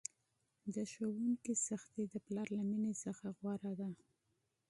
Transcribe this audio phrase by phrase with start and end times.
[0.73, 3.89] د ښوونکي سختي د پلار له میني څخه غوره ده!